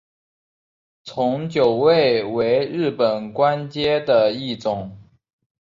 [1.03, 4.97] 从九位为日本官阶的一种。